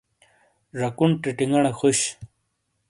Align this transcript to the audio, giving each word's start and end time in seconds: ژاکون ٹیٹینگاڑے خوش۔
ژاکون 0.77 1.11
ٹیٹینگاڑے 1.21 1.71
خوش۔ 1.79 1.99